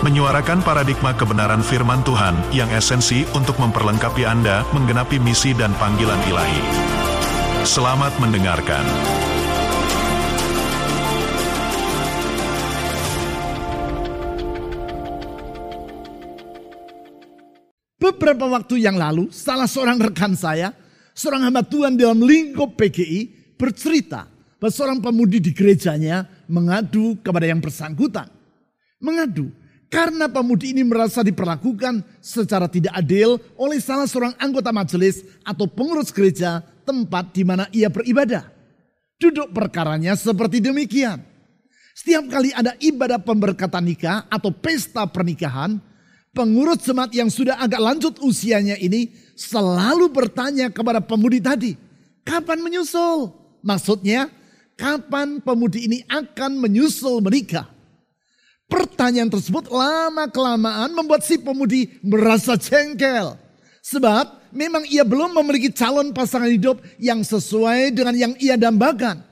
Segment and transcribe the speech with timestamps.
[0.00, 6.62] menyuarakan paradigma kebenaran firman Tuhan yang esensi untuk memperlengkapi Anda menggenapi misi dan panggilan ilahi.
[7.68, 8.80] Selamat mendengarkan.
[18.00, 20.72] Beberapa waktu yang lalu, salah seorang rekan saya,
[21.12, 24.24] seorang hamba Tuhan dalam lingkup PGI, bercerita
[24.56, 28.32] bahwa seorang pemudi di gerejanya mengadu kepada yang bersangkutan.
[29.04, 29.59] Mengadu
[29.90, 36.14] karena pemudi ini merasa diperlakukan secara tidak adil oleh salah seorang anggota majelis atau pengurus
[36.14, 38.46] gereja tempat di mana ia beribadah.
[39.18, 41.20] Duduk perkaranya seperti demikian.
[41.92, 45.76] Setiap kali ada ibadah pemberkatan nikah atau pesta pernikahan,
[46.30, 51.74] pengurus jemaat yang sudah agak lanjut usianya ini selalu bertanya kepada pemudi tadi,
[52.22, 53.34] kapan menyusul?
[53.60, 54.30] Maksudnya,
[54.78, 57.79] kapan pemudi ini akan menyusul menikah?
[58.70, 63.34] Pertanyaan tersebut lama-kelamaan membuat si pemudi merasa jengkel.
[63.82, 69.26] Sebab memang ia belum memiliki calon pasangan hidup yang sesuai dengan yang ia dambakan.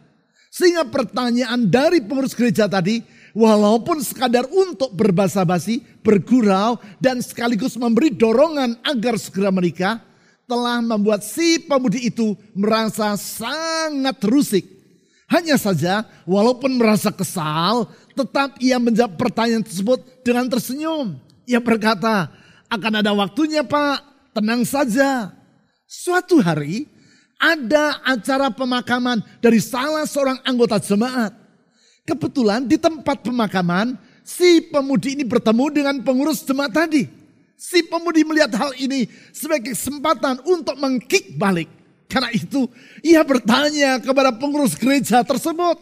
[0.50, 3.05] Sehingga pertanyaan dari pengurus gereja tadi,
[3.36, 10.03] walaupun sekadar untuk berbahasa basi, bergurau, dan sekaligus memberi dorongan agar segera menikah,
[10.48, 14.64] telah membuat si pemudi itu merasa sangat rusik.
[15.28, 21.14] Hanya saja, walaupun merasa kesal, tetap ia menjawab pertanyaan tersebut dengan tersenyum.
[21.47, 22.28] Ia berkata,
[22.66, 24.02] akan ada waktunya pak,
[24.34, 25.30] tenang saja.
[25.88, 26.84] Suatu hari,
[27.38, 31.32] ada acara pemakaman dari salah seorang anggota jemaat.
[32.03, 33.94] Kebetulan di tempat pemakaman,
[34.26, 37.06] si pemudi ini bertemu dengan pengurus jemaat tadi.
[37.59, 41.71] Si pemudi melihat hal ini sebagai kesempatan untuk mengkik balik.
[42.09, 42.69] Karena itu
[43.04, 45.76] ia bertanya kepada pengurus gereja tersebut.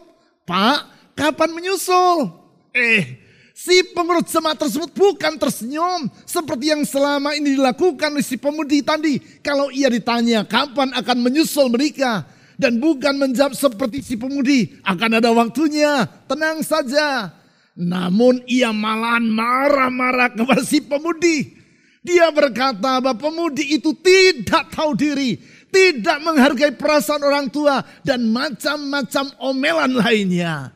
[0.47, 2.29] Pak, kapan menyusul?
[2.77, 3.17] Eh,
[3.57, 9.17] si pengurus jemaat tersebut bukan tersenyum seperti yang selama ini dilakukan oleh si pemudi tadi.
[9.41, 12.37] Kalau ia ditanya kapan akan menyusul menikah.
[12.57, 14.81] Dan bukan menjawab seperti si pemudi.
[14.81, 17.29] Akan ada waktunya, tenang saja.
[17.77, 21.53] Namun ia malah marah-marah kepada si pemudi.
[22.01, 29.35] Dia berkata bahwa pemudi itu tidak tahu diri tidak menghargai perasaan orang tua, dan macam-macam
[29.37, 30.71] omelan lainnya.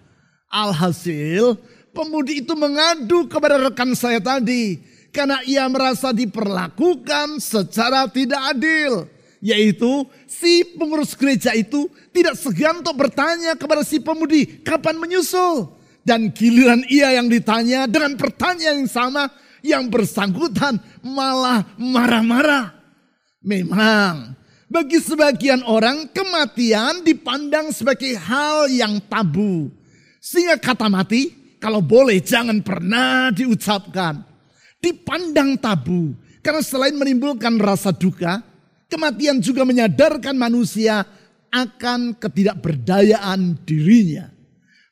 [0.51, 1.56] Alhasil,
[1.95, 4.84] pemudi itu mengadu kepada rekan saya tadi
[5.16, 9.07] karena ia merasa diperlakukan secara tidak adil.
[9.41, 15.72] Yaitu si pengurus gereja itu tidak segan untuk bertanya kepada si pemudi kapan menyusul.
[16.06, 19.29] Dan giliran ia yang ditanya dengan pertanyaan yang sama
[19.66, 22.73] yang bersangkutan malah marah-marah.
[23.41, 24.38] Memang
[24.69, 29.73] bagi sebagian orang kematian dipandang sebagai hal yang tabu.
[30.22, 34.22] Sehingga kata mati kalau boleh jangan pernah diucapkan.
[34.78, 36.14] Dipandang tabu.
[36.46, 38.42] Karena selain menimbulkan rasa duka,
[38.86, 41.06] kematian juga menyadarkan manusia
[41.50, 44.30] akan ketidakberdayaan dirinya.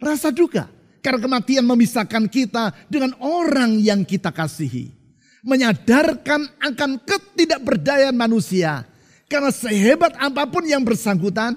[0.02, 0.70] Rasa duka
[1.00, 4.94] karena kematian memisahkan kita dengan orang yang kita kasihi.
[5.42, 8.84] Menyadarkan akan ketidakberdayaan manusia
[9.30, 11.54] karena sehebat apa pun yang bersangkutan,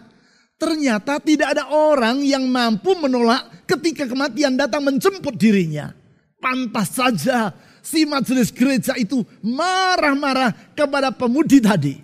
[0.63, 5.91] ternyata tidak ada orang yang mampu menolak ketika kematian datang menjemput dirinya.
[6.39, 7.51] Pantas saja
[7.83, 11.99] si majelis gereja itu marah-marah kepada pemudi tadi.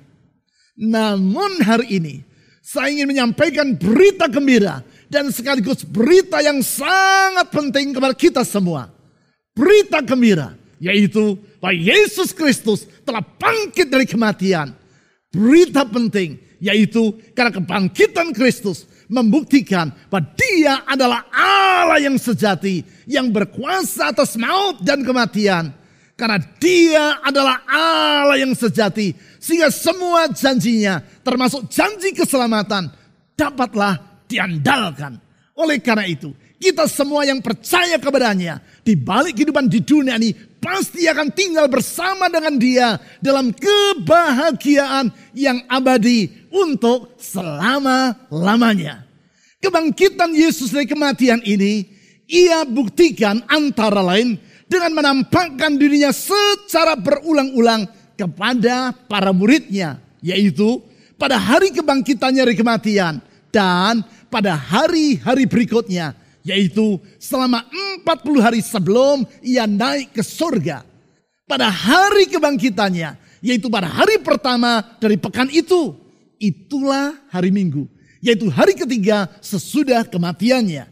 [0.74, 2.14] Namun hari ini
[2.58, 8.90] saya ingin menyampaikan berita gembira dan sekaligus berita yang sangat penting kepada kita semua.
[9.54, 14.75] Berita gembira yaitu bahwa Yesus Kristus telah bangkit dari kematian
[15.31, 24.12] berita penting yaitu karena kebangkitan Kristus membuktikan bahwa dia adalah Allah yang sejati yang berkuasa
[24.12, 25.72] atas maut dan kematian.
[26.19, 32.90] Karena dia adalah Allah yang sejati sehingga semua janjinya termasuk janji keselamatan
[33.38, 35.22] dapatlah diandalkan.
[35.54, 41.06] Oleh karena itu kita semua yang percaya kepadanya di balik kehidupan di dunia ini pasti
[41.06, 49.05] akan tinggal bersama dengan dia dalam kebahagiaan yang abadi untuk selama-lamanya.
[49.59, 51.87] Kebangkitan Yesus dari kematian ini
[52.31, 60.83] ia buktikan antara lain dengan menampakkan dirinya secara berulang-ulang kepada para muridnya yaitu
[61.19, 63.19] pada hari kebangkitannya dari kematian,
[63.50, 66.15] dan pada hari-hari berikutnya,
[66.47, 67.67] yaitu selama
[68.06, 70.87] 40 hari sebelum ia naik ke surga.
[71.49, 75.97] Pada hari kebangkitannya, yaitu pada hari pertama dari pekan itu,
[76.38, 77.87] itulah hari Minggu,
[78.23, 80.87] yaitu hari ketiga sesudah kematiannya.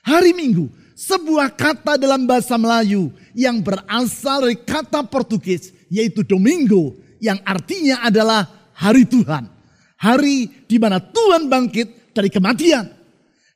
[0.00, 7.36] Hari Minggu, sebuah kata dalam bahasa Melayu yang berasal dari kata Portugis, yaitu Domingo, yang
[7.44, 9.60] artinya adalah hari Tuhan
[10.00, 12.88] hari di mana Tuhan bangkit dari kematian.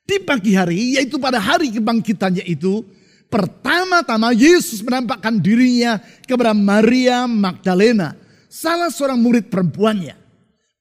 [0.05, 2.85] Di pagi hari, yaitu pada hari kebangkitannya itu,
[3.33, 5.97] pertama-tama Yesus menampakkan dirinya
[6.29, 8.13] kepada Maria Magdalena,
[8.53, 10.13] salah seorang murid perempuannya.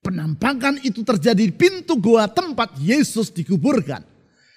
[0.04, 4.04] Penampakan itu terjadi di pintu goa tempat Yesus dikuburkan.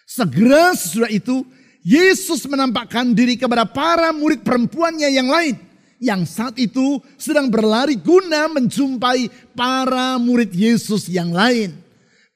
[0.03, 1.47] Segera sesudah itu,
[1.87, 5.55] Yesus menampakkan diri kepada para murid perempuannya yang lain
[5.97, 11.73] yang saat itu sedang berlari guna menjumpai para murid Yesus yang lain.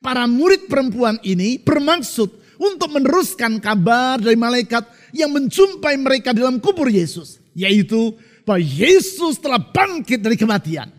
[0.01, 4.81] Para murid perempuan ini bermaksud untuk meneruskan kabar dari malaikat
[5.13, 7.37] yang menjumpai mereka dalam kubur Yesus.
[7.53, 10.89] Yaitu bahwa Yesus telah bangkit dari kematian.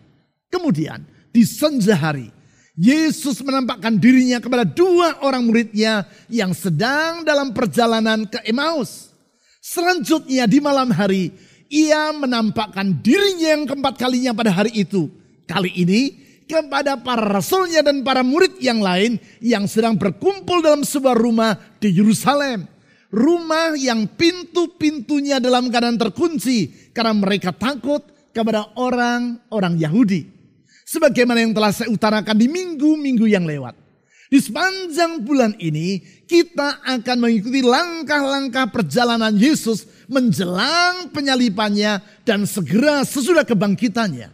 [0.46, 1.02] Kemudian
[1.32, 2.30] di senja hari
[2.72, 9.12] Yesus menampakkan dirinya kepada dua orang muridnya yang sedang dalam perjalanan ke Emmaus.
[9.60, 11.36] Selanjutnya di malam hari
[11.68, 15.12] ia menampakkan dirinya yang keempat kalinya pada hari itu.
[15.44, 16.16] Kali ini
[16.48, 21.92] kepada para rasulnya dan para murid yang lain yang sedang berkumpul dalam sebuah rumah di
[21.92, 22.64] Yerusalem.
[23.12, 28.00] Rumah yang pintu-pintunya dalam keadaan terkunci karena mereka takut
[28.32, 30.41] kepada orang-orang Yahudi.
[30.92, 33.72] Sebagaimana yang telah saya utarakan di minggu-minggu yang lewat.
[34.28, 43.40] Di sepanjang bulan ini kita akan mengikuti langkah-langkah perjalanan Yesus menjelang penyalipannya dan segera sesudah
[43.40, 44.28] kebangkitannya.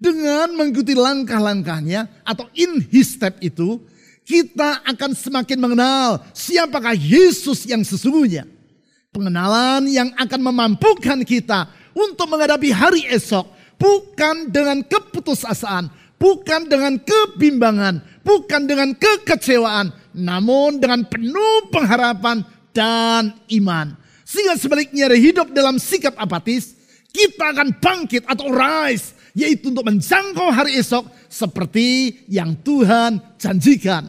[0.00, 3.76] Dengan mengikuti langkah-langkahnya atau in his step itu,
[4.24, 8.48] kita akan semakin mengenal siapakah Yesus yang sesungguhnya.
[9.12, 15.90] Pengenalan yang akan memampukan kita untuk menghadapi hari esok bukan dengan keputusasaan,
[16.22, 23.98] bukan dengan kebimbangan, bukan dengan kekecewaan, namun dengan penuh pengharapan dan iman.
[24.22, 26.78] Sehingga sebaliknya hidup dalam sikap apatis,
[27.10, 34.06] kita akan bangkit atau rise, yaitu untuk menjangkau hari esok seperti yang Tuhan janjikan.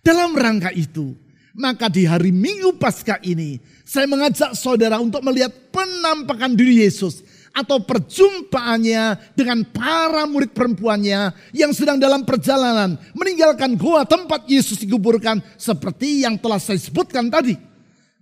[0.00, 1.12] Dalam rangka itu,
[1.58, 7.20] maka di hari Minggu Paskah ini, saya mengajak saudara untuk melihat penampakan diri Yesus
[7.58, 15.42] atau perjumpaannya dengan para murid perempuannya yang sedang dalam perjalanan meninggalkan gua tempat Yesus dikuburkan
[15.58, 17.58] seperti yang telah saya sebutkan tadi.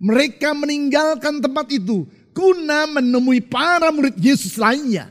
[0.01, 5.09] Mereka meninggalkan tempat itu guna menemui para murid Yesus lainnya.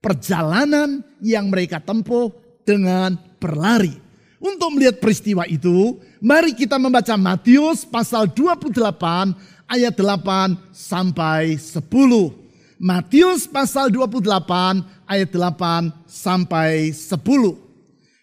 [0.00, 2.32] Perjalanan yang mereka tempuh
[2.64, 3.96] dengan berlari.
[4.38, 8.70] Untuk melihat peristiwa itu, mari kita membaca Matius pasal 28
[9.66, 12.47] ayat 8 sampai 10.
[12.78, 14.22] Matius pasal 28
[15.10, 17.18] ayat 8 sampai 10.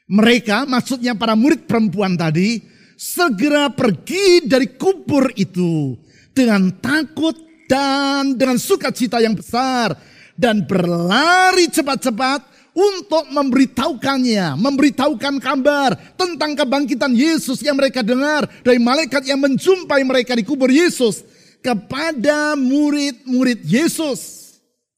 [0.07, 2.63] Mereka maksudnya para murid perempuan tadi
[2.95, 5.99] segera pergi dari kubur itu
[6.31, 7.35] dengan takut
[7.67, 9.91] dan dengan sukacita yang besar
[10.39, 19.23] dan berlari cepat-cepat untuk memberitahukannya, memberitahukan kabar tentang kebangkitan Yesus yang mereka dengar dari malaikat
[19.27, 21.23] yang menjumpai mereka di kubur Yesus
[21.63, 24.44] kepada murid-murid Yesus.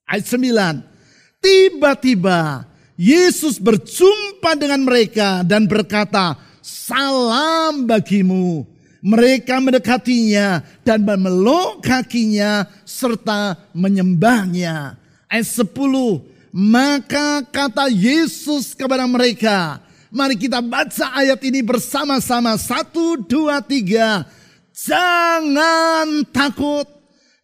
[0.07, 0.81] Ayat 9.
[1.43, 2.63] Tiba-tiba
[2.95, 8.65] Yesus berjumpa dengan mereka dan berkata, "Salam bagimu."
[8.97, 14.97] Mereka mendekatinya dan memeluk kakinya serta menyembahnya.
[15.29, 16.25] Ayat 10.
[16.49, 22.55] Maka kata Yesus kepada mereka, Mari kita baca ayat ini bersama-sama.
[22.55, 24.23] Satu, dua, tiga.
[24.71, 26.96] Jangan takut.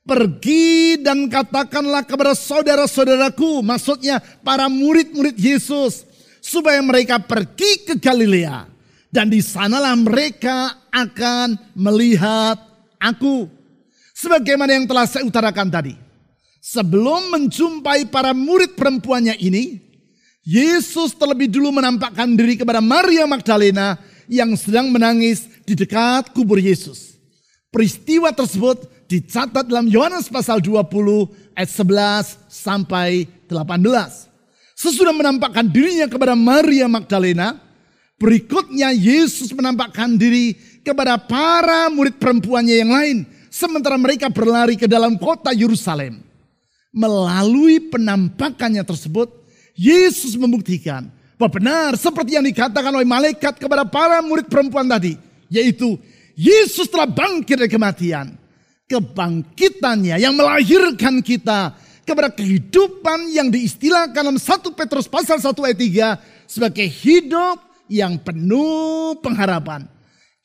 [0.03, 6.03] Pergi dan katakanlah kepada saudara-saudaraku, maksudnya para murid-murid Yesus,
[6.43, 8.67] supaya mereka pergi ke Galilea.
[9.07, 12.59] Dan di sanalah mereka akan melihat
[12.99, 13.47] aku.
[14.11, 15.95] Sebagaimana yang telah saya utarakan tadi.
[16.59, 19.79] Sebelum menjumpai para murid perempuannya ini,
[20.43, 23.95] Yesus terlebih dulu menampakkan diri kepada Maria Magdalena
[24.27, 27.15] yang sedang menangis di dekat kubur Yesus.
[27.71, 33.53] Peristiwa tersebut dicatat dalam Yohanes pasal 20 ayat 11 sampai 18.
[34.73, 37.61] Sesudah menampakkan dirinya kepada Maria Magdalena,
[38.17, 43.17] berikutnya Yesus menampakkan diri kepada para murid perempuannya yang lain.
[43.53, 46.25] Sementara mereka berlari ke dalam kota Yerusalem.
[46.89, 49.29] Melalui penampakannya tersebut,
[49.77, 55.17] Yesus membuktikan Bahwa benar seperti yang dikatakan oleh malaikat kepada para murid perempuan tadi.
[55.49, 55.97] Yaitu
[56.37, 58.42] Yesus telah bangkit dari kematian.
[58.93, 61.73] Kebangkitannya yang melahirkan kita
[62.05, 65.79] kepada kehidupan yang diistilahkan dalam 1 Petrus pasal 1 ayat
[66.45, 67.57] 3 sebagai hidup
[67.89, 69.89] yang penuh pengharapan.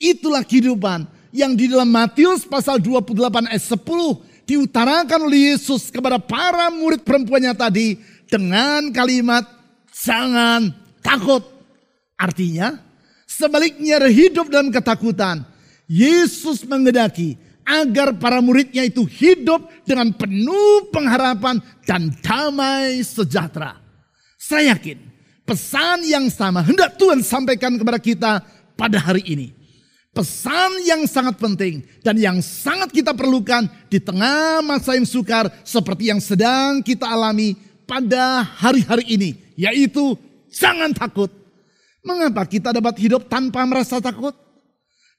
[0.01, 6.73] Itulah kehidupan yang di dalam Matius pasal 28 ayat 10 diutarakan oleh Yesus kepada para
[6.73, 8.01] murid perempuannya tadi
[8.33, 9.45] dengan kalimat
[9.93, 10.73] jangan
[11.05, 11.45] takut.
[12.17, 12.81] Artinya
[13.29, 15.45] sebaliknya hidup dalam ketakutan.
[15.89, 17.37] Yesus mengedaki
[17.69, 23.77] agar para muridnya itu hidup dengan penuh pengharapan dan damai sejahtera.
[24.41, 24.97] Saya yakin
[25.45, 28.33] pesan yang sama hendak Tuhan sampaikan kepada kita
[28.73, 29.53] pada hari ini.
[30.17, 36.09] Pesan yang sangat penting dan yang sangat kita perlukan di tengah masa yang sukar seperti
[36.09, 39.31] yang sedang kita alami pada hari-hari ini.
[39.55, 40.17] Yaitu
[40.49, 41.31] jangan takut.
[42.03, 44.48] Mengapa kita dapat hidup tanpa merasa takut?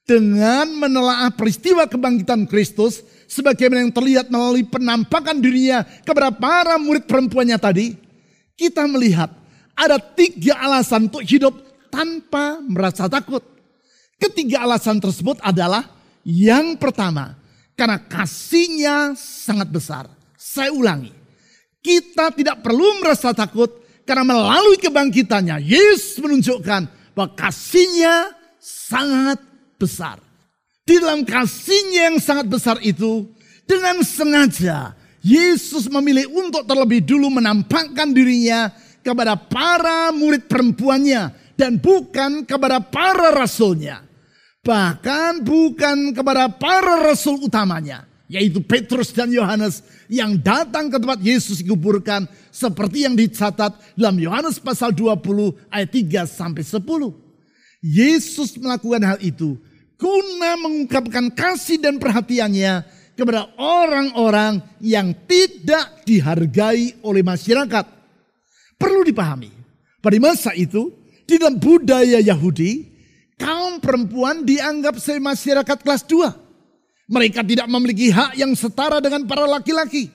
[0.10, 7.62] Dengan menelaah peristiwa kebangkitan Kristus sebagaimana yang terlihat melalui penampakan dirinya kepada para murid perempuannya
[7.62, 7.94] tadi,
[8.58, 9.30] kita melihat
[9.78, 11.54] ada tiga alasan untuk hidup
[11.94, 13.46] tanpa merasa takut.
[14.18, 15.86] Ketiga alasan tersebut adalah
[16.26, 17.38] yang pertama,
[17.78, 20.10] karena kasihnya sangat besar.
[20.34, 21.14] Saya ulangi,
[21.86, 23.70] kita tidak perlu merasa takut
[24.10, 29.49] karena melalui kebangkitannya, Yesus menunjukkan bahwa kasihnya sangat
[29.80, 30.20] besar.
[30.84, 33.26] Di dalam kasihnya yang sangat besar itu,
[33.64, 38.72] dengan sengaja Yesus memilih untuk terlebih dulu menampakkan dirinya
[39.04, 44.04] kepada para murid perempuannya dan bukan kepada para rasulnya.
[44.60, 49.82] Bahkan bukan kepada para rasul utamanya, yaitu Petrus dan Yohanes
[50.12, 56.28] yang datang ke tempat Yesus dikuburkan seperti yang dicatat dalam Yohanes pasal 20 ayat 3
[56.28, 56.84] sampai 10.
[57.80, 59.56] Yesus melakukan hal itu
[60.00, 62.88] guna mengungkapkan kasih dan perhatiannya
[63.20, 67.86] kepada orang-orang yang tidak dihargai oleh masyarakat.
[68.80, 69.52] Perlu dipahami,
[70.00, 70.96] pada masa itu
[71.28, 72.88] di dalam budaya Yahudi,
[73.36, 77.12] kaum perempuan dianggap sebagai masyarakat kelas 2.
[77.12, 80.08] Mereka tidak memiliki hak yang setara dengan para laki-laki.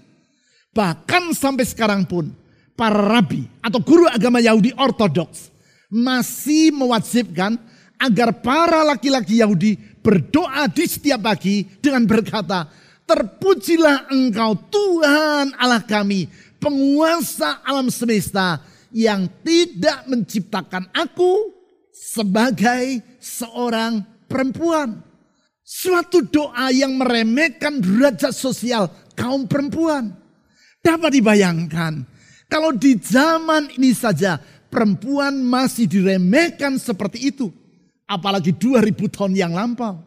[0.72, 2.32] Bahkan sampai sekarang pun,
[2.72, 5.52] para rabi atau guru agama Yahudi ortodoks
[5.92, 7.60] masih mewajibkan
[8.04, 12.68] agar para laki-laki Yahudi berdoa di setiap pagi dengan berkata,
[13.04, 18.60] Terpujilah engkau Tuhan Allah kami, penguasa alam semesta
[18.92, 21.52] yang tidak menciptakan aku
[21.92, 25.04] sebagai seorang perempuan.
[25.64, 30.12] Suatu doa yang meremehkan derajat sosial kaum perempuan.
[30.84, 32.04] Dapat dibayangkan
[32.48, 34.36] kalau di zaman ini saja
[34.68, 37.48] perempuan masih diremehkan seperti itu
[38.08, 40.00] apalagi 2000 tahun yang lampau.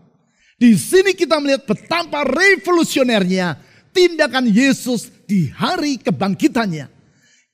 [0.58, 3.62] Di sini kita melihat betapa revolusionernya
[3.94, 6.90] tindakan Yesus di hari kebangkitannya.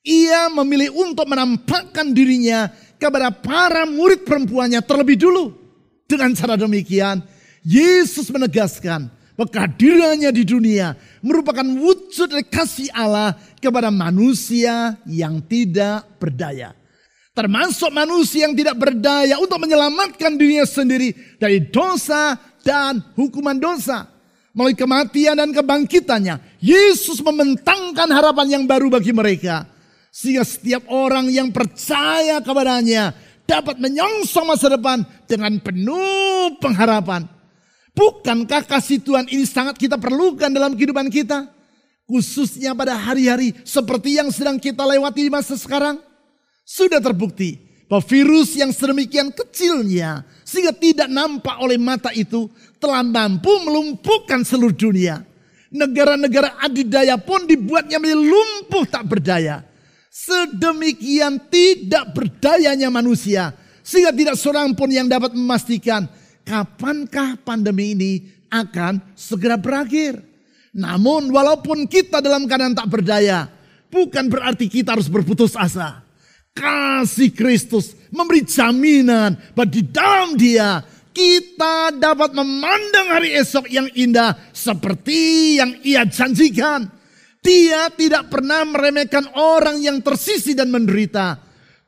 [0.03, 2.67] Ia memilih untuk menampakkan dirinya
[2.99, 5.55] kepada para murid perempuannya terlebih dulu.
[6.07, 7.23] Dengan cara demikian,
[7.63, 9.07] Yesus menegaskan
[9.39, 16.75] bahwa kehadirannya di dunia merupakan wujud dari kasih Allah kepada manusia yang tidak berdaya.
[17.33, 24.05] Termasuk manusia yang tidak berdaya untuk menyelamatkan dirinya sendiri dari dosa dan hukuman dosa.
[24.53, 29.65] Melalui kematian dan kebangkitannya, Yesus membentangkan harapan yang baru bagi mereka.
[30.13, 33.17] Sehingga setiap orang yang percaya kepadanya
[33.49, 37.25] dapat menyongsong masa depan dengan penuh pengharapan.
[37.97, 41.49] Bukankah kasih Tuhan ini sangat kita perlukan dalam kehidupan kita?
[42.05, 46.12] Khususnya pada hari-hari seperti yang sedang kita lewati di masa sekarang.
[46.63, 47.59] Sudah terbukti
[47.91, 52.47] bahwa virus yang sedemikian kecilnya sehingga tidak nampak oleh mata itu
[52.79, 55.21] telah mampu melumpuhkan seluruh dunia.
[55.73, 59.65] Negara-negara adidaya pun dibuatnya menjadi lumpuh tak berdaya.
[60.13, 63.51] Sedemikian tidak berdayanya manusia
[63.81, 66.05] sehingga tidak seorang pun yang dapat memastikan
[66.45, 68.11] kapankah pandemi ini
[68.53, 70.21] akan segera berakhir.
[70.73, 73.49] Namun walaupun kita dalam keadaan tak berdaya,
[73.89, 76.02] bukan berarti kita harus berputus asa
[76.53, 84.33] kasih Kristus memberi jaminan bahwa di dalam dia kita dapat memandang hari esok yang indah
[84.49, 86.89] seperti yang ia janjikan.
[87.43, 91.37] Dia tidak pernah meremehkan orang yang tersisi dan menderita.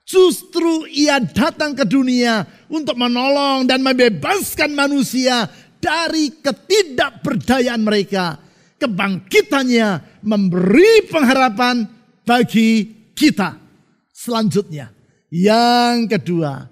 [0.06, 8.38] Justru ia datang ke dunia untuk menolong dan membebaskan manusia dari ketidakberdayaan mereka.
[8.78, 11.88] Kebangkitannya memberi pengharapan
[12.28, 13.65] bagi kita.
[14.26, 14.90] Selanjutnya,
[15.30, 16.70] Yang kedua,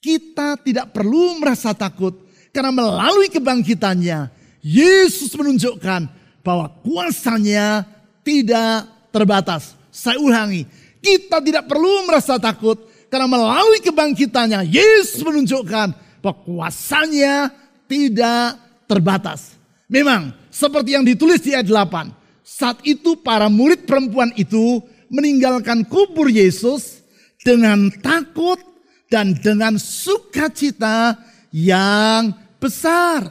[0.00, 2.14] kita tidak perlu merasa takut
[2.54, 4.30] karena melalui kebangkitannya
[4.62, 6.06] Yesus menunjukkan
[6.44, 7.82] bahwa kuasanya
[8.22, 9.74] tidak terbatas.
[9.90, 10.68] Saya ulangi,
[11.02, 12.78] kita tidak perlu merasa takut
[13.10, 17.50] karena melalui kebangkitannya Yesus menunjukkan bahwa kuasanya
[17.90, 19.56] tidak terbatas.
[19.90, 22.12] Memang seperti yang ditulis di ayat 8.
[22.46, 24.78] Saat itu para murid perempuan itu
[25.10, 27.02] meninggalkan kubur Yesus
[27.42, 28.58] dengan takut
[29.06, 31.14] dan dengan sukacita
[31.54, 33.30] yang besar.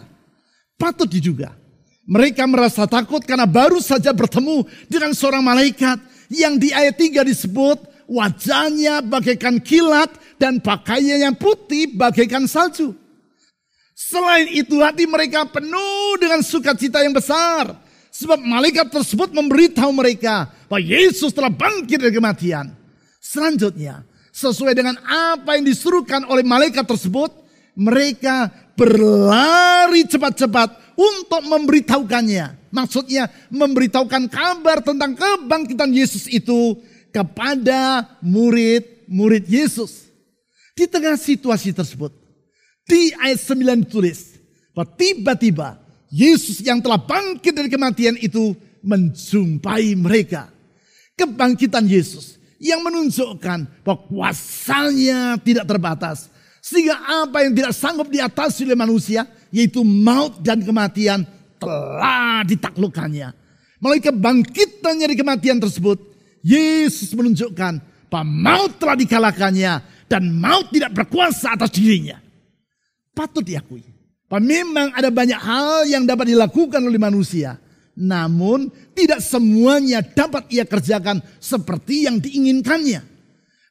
[0.75, 1.55] Patut diduga.
[2.05, 5.97] Mereka merasa takut karena baru saja bertemu dengan seorang malaikat
[6.29, 12.93] yang di ayat 3 disebut wajahnya bagaikan kilat dan pakaiannya putih bagaikan salju.
[13.95, 17.84] Selain itu hati mereka penuh dengan sukacita yang besar.
[18.15, 22.71] Sebab malaikat tersebut memberitahu mereka bahwa Yesus telah bangkit dari kematian.
[23.19, 27.27] Selanjutnya, sesuai dengan apa yang disuruhkan oleh malaikat tersebut,
[27.75, 28.47] mereka
[28.79, 32.71] berlari cepat-cepat untuk memberitahukannya.
[32.71, 36.79] Maksudnya memberitahukan kabar tentang kebangkitan Yesus itu
[37.11, 40.07] kepada murid-murid Yesus.
[40.71, 42.15] Di tengah situasi tersebut,
[42.87, 44.39] di ayat 9 ditulis,
[44.71, 45.79] bahwa tiba-tiba
[46.13, 48.53] Yesus yang telah bangkit dari kematian itu
[48.85, 50.53] menjumpai mereka.
[51.17, 56.29] Kebangkitan Yesus yang menunjukkan bahwa kuasanya tidak terbatas.
[56.61, 61.21] Sehingga apa yang tidak sanggup diatasi oleh manusia, yaitu maut dan kematian,
[61.61, 63.31] telah ditaklukkannya.
[63.77, 66.01] Melalui kebangkitannya dari kematian tersebut,
[66.41, 69.73] Yesus menunjukkan bahwa maut telah dikalahkannya
[70.09, 72.17] dan maut tidak berkuasa atas dirinya.
[73.13, 73.94] Patut diakui
[74.31, 77.61] Memang ada banyak hal yang dapat dilakukan oleh manusia.
[77.95, 83.05] Namun tidak semuanya dapat ia kerjakan seperti yang diinginkannya.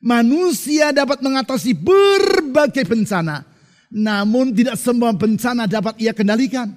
[0.01, 3.45] Manusia dapat mengatasi berbagai bencana.
[3.91, 6.73] Namun tidak semua bencana dapat ia kendalikan.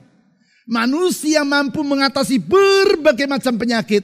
[0.67, 4.04] Manusia mampu mengatasi berbagai macam penyakit.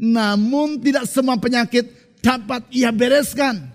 [0.00, 1.86] Namun tidak semua penyakit
[2.24, 3.68] dapat ia bereskan.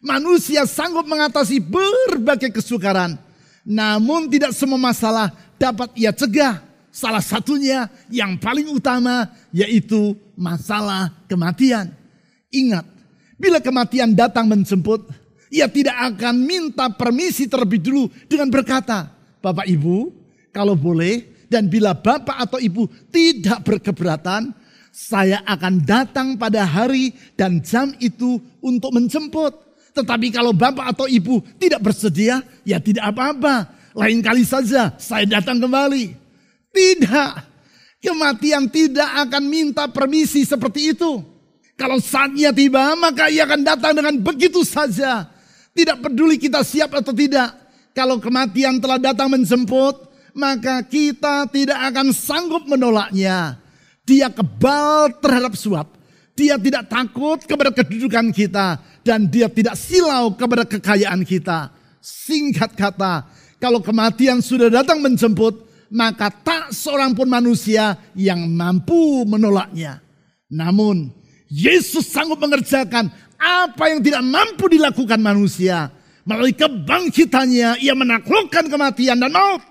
[0.00, 3.20] Manusia sanggup mengatasi berbagai kesukaran
[3.64, 6.60] namun tidak semua masalah dapat ia cegah.
[6.94, 11.90] Salah satunya yang paling utama yaitu masalah kematian.
[12.54, 12.86] Ingat,
[13.34, 15.10] bila kematian datang menjemput,
[15.50, 19.10] ia tidak akan minta permisi terlebih dulu dengan berkata,
[19.42, 20.14] Bapak Ibu,
[20.54, 24.54] kalau boleh dan bila Bapak atau Ibu tidak berkeberatan,
[24.94, 29.73] saya akan datang pada hari dan jam itu untuk menjemput.
[29.94, 33.70] Tetapi kalau bapak atau ibu tidak bersedia, ya tidak apa-apa.
[33.94, 36.18] Lain kali saja saya datang kembali.
[36.74, 37.32] Tidak.
[38.02, 41.22] Kematian tidak akan minta permisi seperti itu.
[41.78, 45.30] Kalau saatnya tiba, maka ia akan datang dengan begitu saja.
[45.74, 47.54] Tidak peduli kita siap atau tidak.
[47.94, 53.58] Kalau kematian telah datang menjemput, maka kita tidak akan sanggup menolaknya.
[54.04, 55.94] Dia kebal terhadap suap.
[56.34, 61.70] Dia tidak takut kepada kedudukan kita dan dia tidak silau kepada kekayaan kita.
[62.02, 63.22] Singkat kata,
[63.62, 65.62] kalau kematian sudah datang menjemput,
[65.94, 70.02] maka tak seorang pun manusia yang mampu menolaknya.
[70.50, 71.14] Namun,
[71.46, 75.94] Yesus sanggup mengerjakan apa yang tidak mampu dilakukan manusia.
[76.26, 79.62] Melalui kebangkitannya, ia menaklukkan kematian dan maut.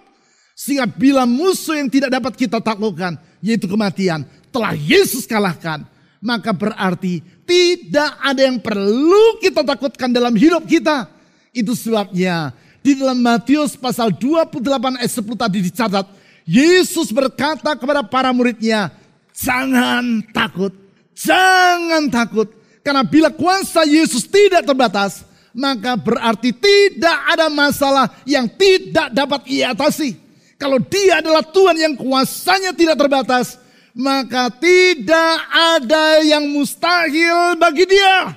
[0.54, 4.24] Sehingga bila musuh yang tidak dapat kita taklukkan, yaitu kematian,
[4.54, 5.84] telah Yesus kalahkan.
[6.24, 11.12] Maka berarti tidak ada yang perlu kita takutkan dalam hidup kita.
[11.52, 16.06] Itu sebabnya di dalam Matius pasal 28 ayat 10 tadi dicatat.
[16.44, 18.92] Yesus berkata kepada para muridnya,
[19.32, 20.76] jangan takut,
[21.16, 22.52] jangan takut.
[22.84, 25.24] Karena bila kuasa Yesus tidak terbatas,
[25.56, 30.20] maka berarti tidak ada masalah yang tidak dapat ia atasi.
[30.60, 33.56] Kalau dia adalah Tuhan yang kuasanya tidak terbatas,
[33.94, 38.34] maka tidak ada yang mustahil bagi dia.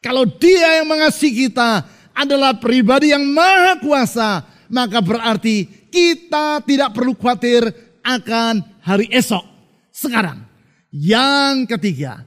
[0.00, 1.84] Kalau dia yang mengasihi kita
[2.16, 7.68] adalah pribadi yang maha kuasa, maka berarti kita tidak perlu khawatir
[8.00, 9.44] akan hari esok.
[9.92, 10.40] Sekarang,
[10.88, 12.24] yang ketiga,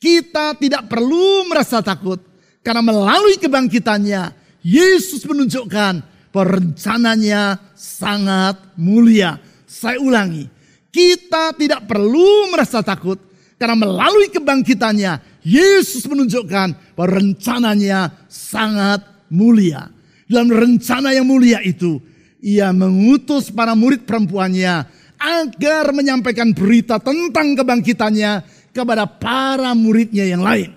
[0.00, 2.20] kita tidak perlu merasa takut
[2.64, 4.32] karena melalui kebangkitannya
[4.64, 6.00] Yesus menunjukkan
[6.32, 9.40] bahwa rencananya sangat mulia.
[9.68, 10.48] Saya ulangi,
[10.90, 13.18] kita tidak perlu merasa takut
[13.56, 19.88] karena melalui kebangkitannya Yesus menunjukkan bahwa rencananya sangat mulia.
[20.30, 21.98] Dalam rencana yang mulia itu
[22.40, 24.86] ia mengutus para murid perempuannya
[25.20, 30.72] agar menyampaikan berita tentang kebangkitannya kepada para muridnya yang lain.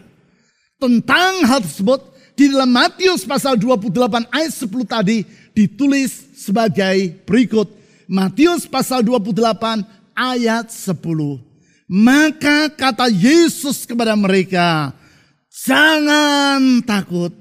[0.75, 2.03] Tentang hal tersebut
[2.35, 5.17] di dalam Matius pasal 28 ayat 10 tadi
[5.55, 7.71] ditulis sebagai berikut.
[8.11, 10.97] Matius pasal 28 ayat 10.
[11.89, 14.95] Maka kata Yesus kepada mereka,
[15.51, 17.35] jangan takut.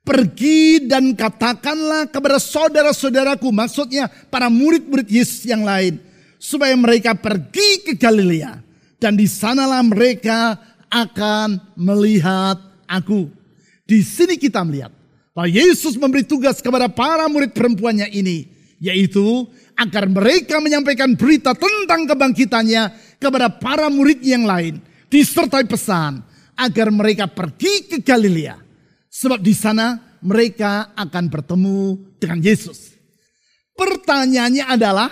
[0.00, 6.02] Pergi dan katakanlah kepada saudara-saudaraku, maksudnya para murid-murid Yesus yang lain,
[6.40, 8.58] supaya mereka pergi ke Galilea
[9.00, 10.56] dan di sanalah mereka
[10.90, 13.30] akan melihat aku.
[13.86, 14.90] Di sini kita melihat
[15.36, 18.50] bahwa Yesus memberi tugas kepada para murid perempuannya ini,
[18.82, 19.46] yaitu
[19.80, 24.76] agar mereka menyampaikan berita tentang kebangkitannya kepada para murid yang lain,
[25.08, 26.20] disertai pesan
[26.60, 28.70] agar mereka pergi ke Galilea
[29.10, 32.94] Sebab di sana mereka akan bertemu dengan Yesus.
[33.74, 35.10] Pertanyaannya adalah,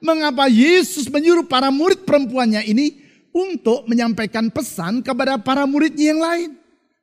[0.00, 3.04] mengapa Yesus menyuruh para murid perempuannya ini
[3.36, 6.50] untuk menyampaikan pesan kepada para muridnya yang lain?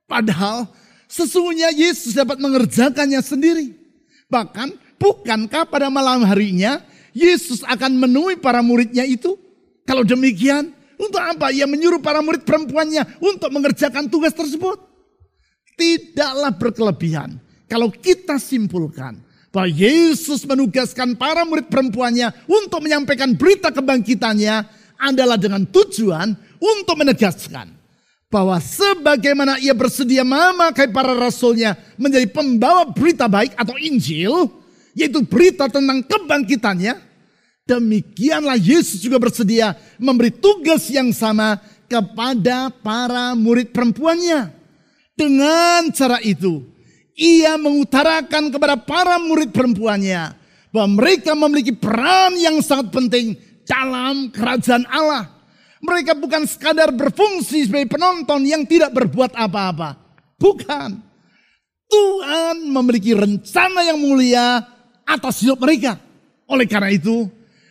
[0.09, 0.65] Padahal
[1.05, 3.77] sesungguhnya Yesus dapat mengerjakannya sendiri.
[4.25, 9.35] Bahkan bukankah pada malam harinya Yesus akan menemui para muridnya itu?
[9.87, 14.91] Kalau demikian, untuk apa ia menyuruh para murid perempuannya untuk mengerjakan tugas tersebut?
[15.81, 17.41] tidaklah berkelebihan.
[17.65, 19.17] Kalau kita simpulkan
[19.49, 24.55] bahwa Yesus menugaskan para murid perempuannya untuk menyampaikan berita kebangkitannya
[25.01, 27.73] adalah dengan tujuan untuk menegaskan
[28.31, 34.47] bahwa sebagaimana ia bersedia memakai para rasulnya menjadi pembawa berita baik atau Injil,
[34.97, 36.99] yaitu berita tentang kebangkitannya,
[37.65, 44.51] demikianlah Yesus juga bersedia memberi tugas yang sama kepada para murid perempuannya.
[45.15, 46.63] Dengan cara itu,
[47.13, 50.33] ia mengutarakan kepada para murid perempuannya
[50.71, 53.35] bahwa mereka memiliki peran yang sangat penting
[53.67, 55.27] dalam kerajaan Allah.
[55.81, 59.97] Mereka bukan sekadar berfungsi sebagai penonton yang tidak berbuat apa-apa.
[60.37, 61.11] Bukan.
[61.91, 64.63] Tuhan memiliki rencana yang mulia
[65.15, 65.99] atas hidup mereka.
[66.47, 67.27] Oleh karena itu,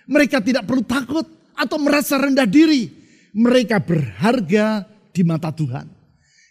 [0.08, 2.90] mereka tidak perlu takut atau merasa rendah diri.
[3.30, 5.86] Mereka berharga di mata Tuhan.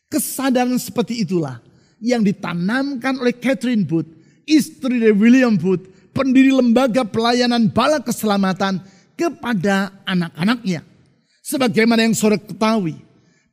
[0.09, 1.59] Kesadaran seperti itulah
[1.99, 4.07] yang ditanamkan oleh Catherine Booth,
[4.47, 8.79] istri dari William Booth, pendiri lembaga pelayanan bala keselamatan
[9.19, 10.81] kepada anak-anaknya.
[11.43, 12.95] Sebagaimana yang sore ketahui,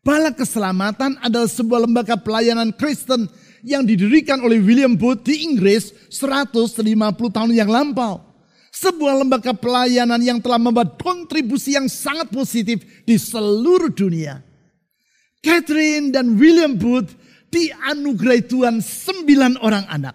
[0.06, 3.26] bala keselamatan adalah sebuah lembaga pelayanan Kristen
[3.66, 6.86] yang didirikan oleh William Booth di Inggris 150
[7.34, 8.22] tahun yang lampau.
[8.70, 14.38] Sebuah lembaga pelayanan yang telah membuat kontribusi yang sangat positif di seluruh dunia.
[15.42, 17.10] Catherine dan William Booth
[17.50, 20.14] dianugerahi Tuhan sembilan orang anak.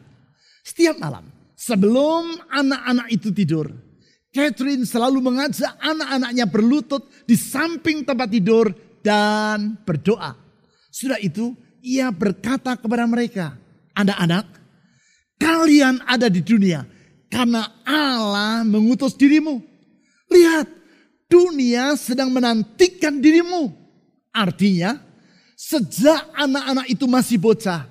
[0.64, 1.26] Setiap malam
[1.58, 3.68] sebelum anak-anak itu tidur,
[4.32, 8.72] Catherine selalu mengajak anak-anaknya berlutut di samping tempat tidur
[9.04, 10.38] dan berdoa.
[10.94, 13.58] Sudah itu ia berkata kepada mereka,
[13.98, 14.46] anak-anak,
[15.42, 16.86] kalian ada di dunia
[17.28, 19.60] karena Allah mengutus dirimu.
[20.32, 20.70] Lihat,
[21.28, 23.74] dunia sedang menantikan dirimu.
[24.32, 25.12] Artinya,
[25.62, 27.86] Sejak anak-anak itu masih bocah,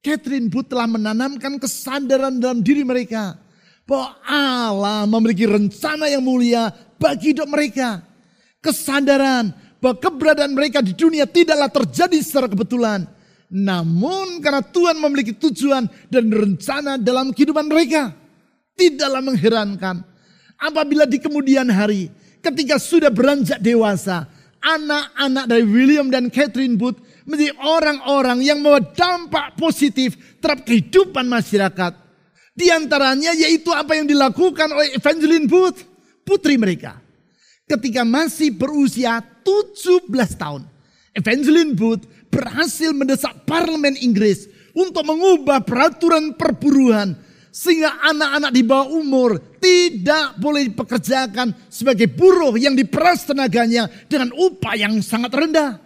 [0.00, 3.36] Catherine Booth telah menanamkan kesadaran dalam diri mereka
[3.84, 8.00] bahwa Allah memiliki rencana yang mulia bagi hidup mereka.
[8.64, 9.52] Kesadaran
[9.84, 13.04] bahwa keberadaan mereka di dunia tidaklah terjadi secara kebetulan.
[13.54, 18.10] Namun karena Tuhan memiliki tujuan dan rencana dalam kehidupan mereka.
[18.74, 20.02] Tidaklah mengherankan
[20.58, 22.10] apabila di kemudian hari
[22.42, 24.26] ketika sudah beranjak dewasa
[24.58, 31.92] anak-anak dari William dan Catherine Booth menjadi orang-orang yang membawa dampak positif terhadap kehidupan masyarakat.
[32.58, 35.86] Di antaranya yaitu apa yang dilakukan oleh Evangeline Booth,
[36.26, 36.98] putri mereka.
[37.70, 40.66] Ketika masih berusia 17 tahun,
[41.14, 42.04] Evangeline Booth
[42.34, 47.14] berhasil mendesak parlemen Inggris untuk mengubah peraturan perburuan
[47.54, 54.74] sehingga anak-anak di bawah umur tidak boleh dipekerjakan sebagai buruh yang diperas tenaganya dengan upah
[54.74, 55.78] yang sangat rendah.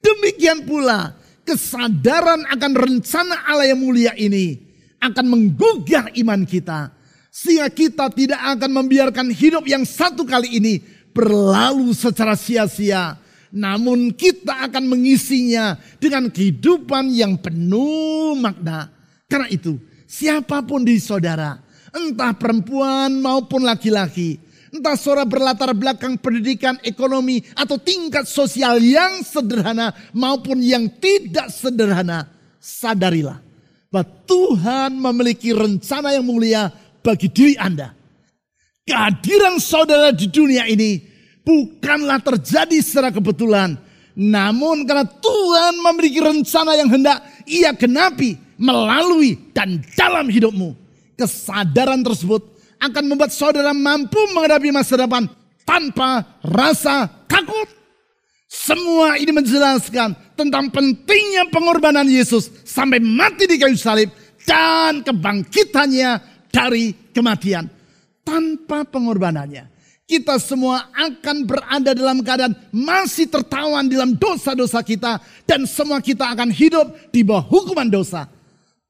[0.00, 1.12] Demikian pula
[1.44, 4.56] kesadaran akan rencana Allah yang mulia ini
[5.04, 6.96] akan menggugah iman kita.
[7.28, 10.80] Sehingga kita tidak akan membiarkan hidup yang satu kali ini
[11.12, 13.20] berlalu secara sia-sia.
[13.54, 18.90] Namun kita akan mengisinya dengan kehidupan yang penuh makna.
[19.26, 21.58] Karena itu siapa pun di saudara,
[21.94, 24.38] entah perempuan maupun laki-laki,
[24.74, 32.30] entah saudara berlatar belakang pendidikan, ekonomi, atau tingkat sosial yang sederhana maupun yang tidak sederhana,
[32.58, 33.46] sadarilah
[33.90, 36.68] bahwa Tuhan memiliki rencana yang mulia
[37.00, 37.94] bagi diri Anda.
[38.86, 41.02] Kehadiran saudara di dunia ini
[41.46, 43.78] bukanlah terjadi secara kebetulan,
[44.18, 50.74] namun karena Tuhan memiliki rencana yang hendak ia genapi melalui dan dalam hidupmu.
[51.14, 52.42] Kesadaran tersebut
[52.82, 55.30] akan membuat saudara mampu menghadapi masa depan
[55.62, 57.70] tanpa rasa takut.
[58.46, 64.12] Semua ini menjelaskan tentang pentingnya pengorbanan Yesus sampai mati di kayu salib
[64.46, 66.10] dan kebangkitannya
[66.50, 67.66] dari kematian.
[68.26, 69.75] Tanpa pengorbanannya,
[70.06, 76.54] kita semua akan berada dalam keadaan masih tertawan dalam dosa-dosa kita dan semua kita akan
[76.54, 78.30] hidup di bawah hukuman dosa.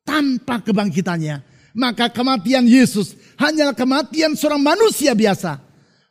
[0.06, 1.42] Tanpa kebangkitannya,
[1.74, 5.58] maka kematian Yesus hanyalah kematian seorang manusia biasa.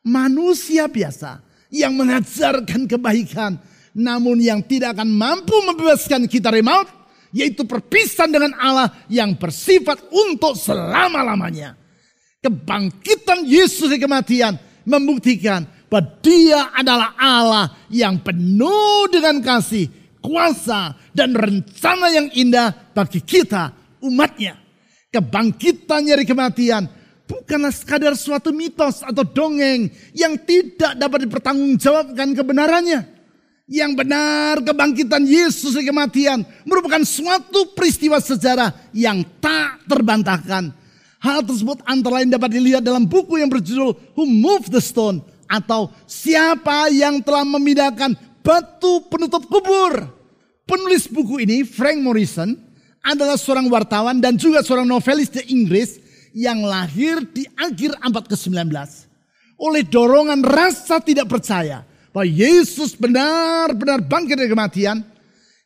[0.04, 1.40] Manusia biasa
[1.72, 3.56] yang mengajarkan kebaikan,
[3.96, 6.92] namun yang tidak akan mampu membebaskan kita dari maut,
[7.32, 11.80] yaitu perpisahan dengan Allah yang bersifat untuk selama-lamanya.
[12.44, 19.90] Kebangkitan Yesus dari kematian membuktikan bahwa dia adalah Allah yang penuh dengan kasih,
[20.22, 24.58] kuasa, dan rencana yang indah bagi kita umatnya.
[25.10, 26.86] Kebangkitan dari kematian
[27.26, 33.16] bukanlah sekadar suatu mitos atau dongeng yang tidak dapat dipertanggungjawabkan kebenarannya.
[33.66, 40.85] Yang benar kebangkitan Yesus dari kematian merupakan suatu peristiwa sejarah yang tak terbantahkan.
[41.26, 45.90] Hal tersebut antara lain dapat dilihat dalam buku yang berjudul Who Moved the Stone atau
[46.06, 48.14] Siapa yang telah memindahkan
[48.46, 50.06] batu penutup kubur.
[50.70, 52.54] Penulis buku ini Frank Morrison
[53.02, 55.98] adalah seorang wartawan dan juga seorang novelis di Inggris
[56.30, 58.70] yang lahir di akhir abad ke-19.
[59.58, 61.82] Oleh dorongan rasa tidak percaya
[62.14, 65.02] bahwa Yesus benar-benar bangkit dari kematian,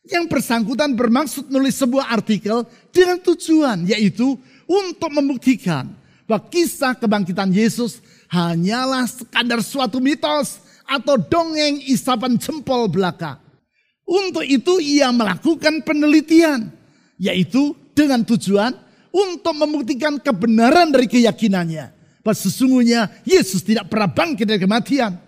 [0.08, 5.90] yang bersangkutan bermaksud menulis sebuah artikel dengan tujuan yaitu untuk membuktikan
[6.30, 7.98] bahwa kisah kebangkitan Yesus
[8.30, 13.42] hanyalah sekadar suatu mitos atau dongeng isapan jempol belaka.
[14.06, 16.70] Untuk itu ia melakukan penelitian
[17.18, 18.74] yaitu dengan tujuan
[19.10, 21.90] untuk membuktikan kebenaran dari keyakinannya.
[22.22, 25.18] Bahwa sesungguhnya Yesus tidak pernah bangkit dari kematian.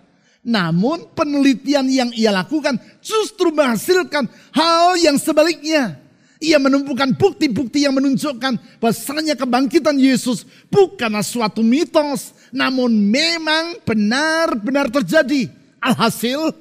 [0.43, 6.02] Namun penelitian yang ia lakukan justru menghasilkan hal yang sebaliknya.
[6.43, 12.35] Ia menumpukan bukti-bukti yang menunjukkan bahasanya kebangkitan Yesus bukanlah suatu mitos.
[12.51, 15.47] Namun memang benar-benar terjadi.
[15.79, 16.51] Alhasil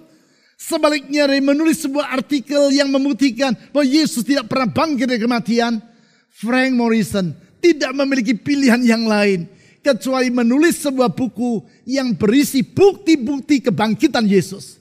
[0.54, 5.82] sebaliknya dari menulis sebuah artikel yang membuktikan bahwa Yesus tidak pernah bangkit dari kematian
[6.30, 9.50] Frank Morrison tidak memiliki pilihan yang lain
[9.82, 14.78] kecuali menulis sebuah buku yang berisi bukti-bukti kebangkitan Yesus.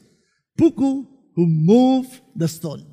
[0.54, 2.91] Buku Who Moved the Stone.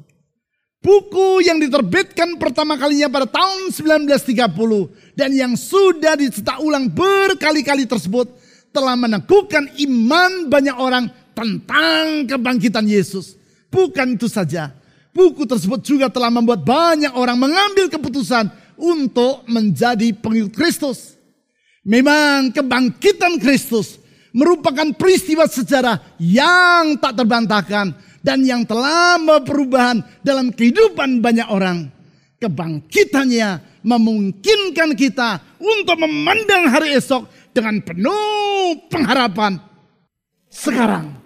[0.78, 8.30] Buku yang diterbitkan pertama kalinya pada tahun 1930 dan yang sudah dicetak ulang berkali-kali tersebut
[8.70, 13.34] telah meneguhkan iman banyak orang tentang kebangkitan Yesus.
[13.74, 14.70] Bukan itu saja,
[15.18, 18.46] Buku tersebut juga telah membuat banyak orang mengambil keputusan
[18.78, 21.18] untuk menjadi pengikut Kristus.
[21.82, 23.98] Memang kebangkitan Kristus
[24.30, 27.90] merupakan peristiwa sejarah yang tak terbantahkan
[28.28, 31.88] dan yang telah perubahan dalam kehidupan banyak orang.
[32.36, 37.24] Kebangkitannya memungkinkan kita untuk memandang hari esok
[37.56, 39.56] dengan penuh pengharapan.
[40.52, 41.16] Sekarang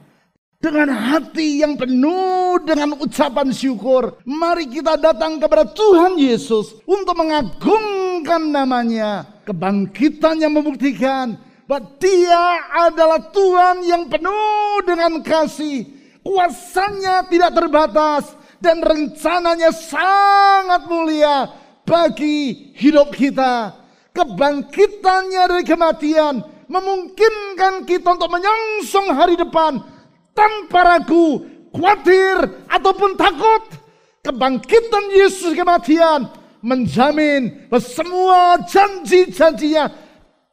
[0.62, 8.46] dengan hati yang penuh dengan ucapan syukur, mari kita datang kepada Tuhan Yesus untuk mengagungkan
[8.46, 9.26] namanya.
[9.42, 11.34] Kebangkitannya membuktikan
[11.66, 12.46] bahwa dia
[12.86, 16.01] adalah Tuhan yang penuh dengan kasih.
[16.22, 21.50] Kuasanya tidak terbatas dan rencananya sangat mulia
[21.82, 23.74] bagi hidup kita.
[24.14, 29.82] Kebangkitannya dari kematian memungkinkan kita untuk menyongsong hari depan
[30.30, 31.42] tanpa ragu,
[31.74, 32.38] khawatir
[32.70, 33.82] ataupun takut.
[34.22, 36.30] Kebangkitan Yesus kematian
[36.62, 39.90] menjamin bahwa semua janji-janjinya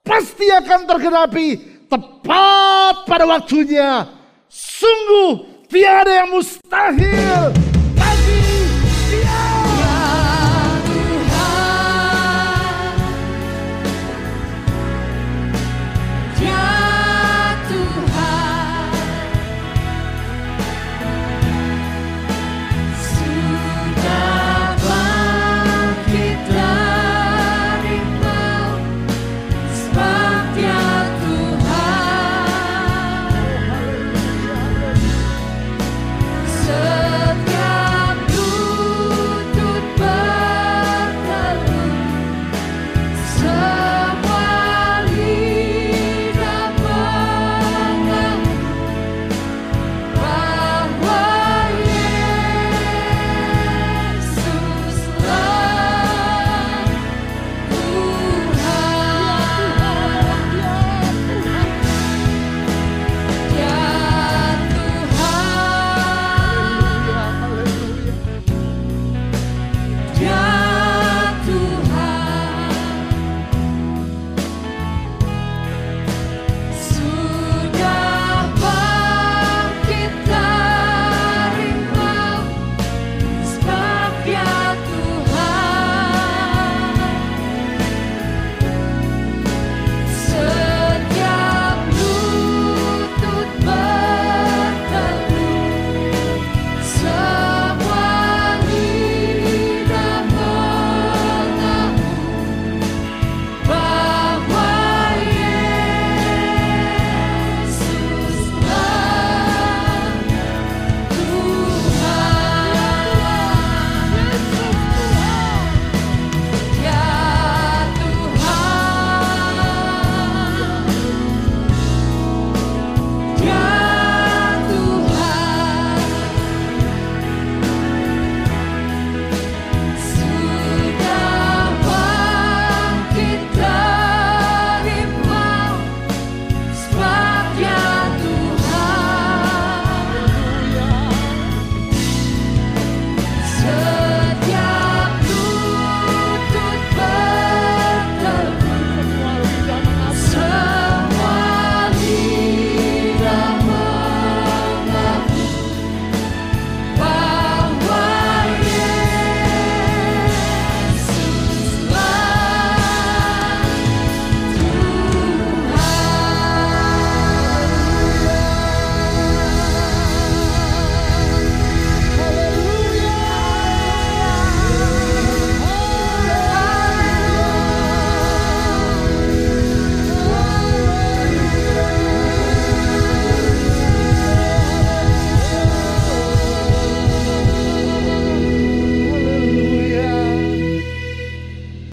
[0.02, 1.48] pasti akan tergenapi
[1.86, 4.10] tepat pada waktunya.
[4.50, 7.69] Sungguh tiada yang mustahil